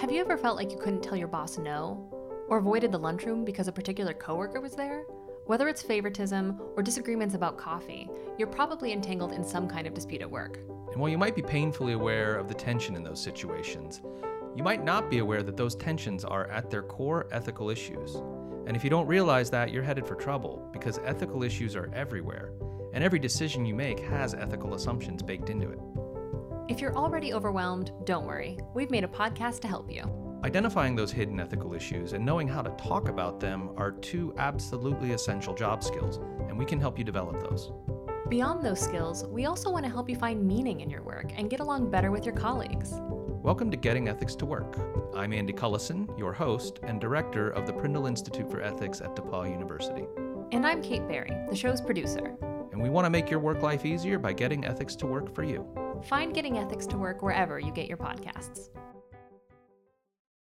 [0.00, 2.10] Have you ever felt like you couldn't tell your boss no?
[2.48, 5.04] Or avoided the lunchroom because a particular coworker was there?
[5.46, 10.20] Whether it's favoritism or disagreements about coffee, you're probably entangled in some kind of dispute
[10.20, 10.58] at work.
[10.90, 14.02] And while you might be painfully aware of the tension in those situations,
[14.56, 18.16] you might not be aware that those tensions are at their core ethical issues.
[18.66, 22.52] And if you don't realize that, you're headed for trouble because ethical issues are everywhere,
[22.92, 25.78] and every decision you make has ethical assumptions baked into it.
[26.66, 28.58] If you're already overwhelmed, don't worry.
[28.72, 30.02] We've made a podcast to help you.
[30.44, 35.12] Identifying those hidden ethical issues and knowing how to talk about them are two absolutely
[35.12, 37.70] essential job skills, and we can help you develop those.
[38.30, 41.50] Beyond those skills, we also want to help you find meaning in your work and
[41.50, 42.92] get along better with your colleagues.
[42.94, 44.78] Welcome to Getting Ethics to Work.
[45.14, 49.50] I'm Andy Cullison, your host and director of the Prindle Institute for Ethics at DePauw
[49.50, 50.06] University.
[50.50, 52.38] And I'm Kate Barry, the show's producer.
[52.74, 55.44] And we want to make your work life easier by getting ethics to work for
[55.44, 55.64] you.
[56.08, 58.68] Find Getting Ethics to Work wherever you get your podcasts.